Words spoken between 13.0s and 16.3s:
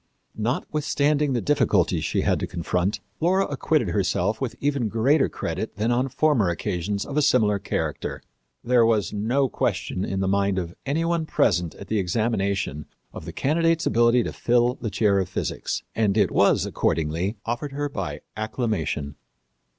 of the candidate's ability to fill the chair of physics, and